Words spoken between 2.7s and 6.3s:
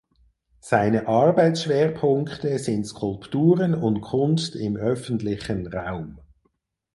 Skulpturen und Kunst im öffentlichen Raum.